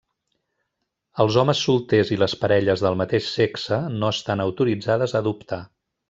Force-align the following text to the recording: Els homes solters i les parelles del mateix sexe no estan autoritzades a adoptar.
Els 1.25 1.35
homes 1.41 1.59
solters 1.65 2.09
i 2.15 2.17
les 2.23 2.33
parelles 2.45 2.83
del 2.87 2.97
mateix 3.05 3.27
sexe 3.37 3.79
no 4.01 4.09
estan 4.19 4.41
autoritzades 4.47 5.15
a 5.15 5.21
adoptar. 5.25 5.61